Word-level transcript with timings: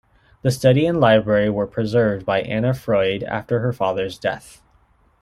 The 0.41 0.49
study 0.49 0.87
and 0.87 0.99
library 0.99 1.47
were 1.51 1.67
preserved 1.67 2.25
by 2.25 2.41
Anna 2.41 2.73
Freud 2.73 3.21
after 3.21 3.59
her 3.59 3.71
father's 3.71 4.17
death. 4.17 4.59